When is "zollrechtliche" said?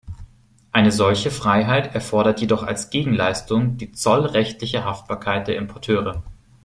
3.91-4.83